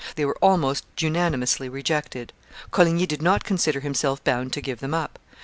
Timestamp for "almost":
0.41-0.83